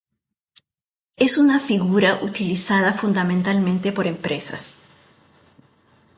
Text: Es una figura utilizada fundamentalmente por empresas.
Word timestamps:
Es 1.17 1.37
una 1.37 1.59
figura 1.59 2.21
utilizada 2.23 2.91
fundamentalmente 2.93 3.91
por 3.91 4.07
empresas. 4.07 4.79